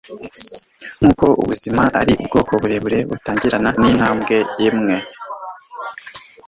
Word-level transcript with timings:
nkuko 0.99 1.25
ubuzima 1.41 1.83
ari 2.01 2.11
ubwoko 2.21 2.51
burebure 2.61 2.99
butangirana 3.09 3.69
nintambwe 3.79 4.37
imwe 4.67 4.95